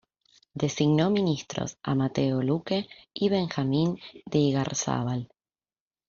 [0.55, 5.29] Designó ministros a Mateo Luque y Benjamín de Igarzábal.